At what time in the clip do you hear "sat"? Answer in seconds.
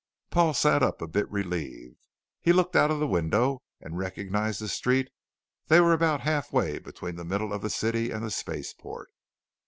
0.55-0.81